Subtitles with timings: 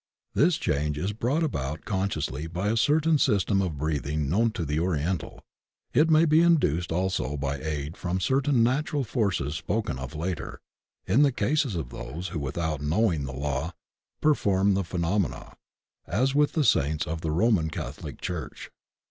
[0.33, 4.65] This change is brought about consciously by a certain sys tem of breathing known to
[4.65, 5.43] the Oriental;
[5.93, 10.59] it may be induced also by aid from certain natural forces spoken of later,
[11.05, 13.73] in the cases of those who without knowing the law
[14.21, 15.53] perform the phenomena,
[16.07, 18.71] as with the saints of the Roman Catholic Church.